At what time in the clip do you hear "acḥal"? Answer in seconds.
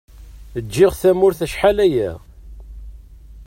1.45-1.77